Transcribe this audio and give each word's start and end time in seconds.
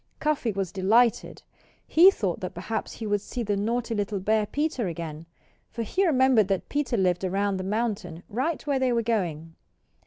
Cuffy 0.19 0.51
was 0.51 0.71
delighted. 0.71 1.43
He 1.85 2.09
thought 2.09 2.39
that 2.39 2.55
perhaps 2.55 2.93
he 2.93 3.05
would 3.05 3.21
see 3.21 3.43
the 3.43 3.55
naughty 3.55 3.93
little 3.93 4.19
bear 4.19 4.47
Peter 4.47 4.87
again; 4.87 5.27
for 5.69 5.83
he 5.83 6.07
remembered 6.07 6.47
that 6.47 6.69
Peter 6.69 6.97
lived 6.97 7.23
around 7.23 7.57
the 7.57 7.63
mountain, 7.63 8.23
right 8.27 8.65
where 8.65 8.79
they 8.79 8.91
were 8.91 9.03
going. 9.03 9.53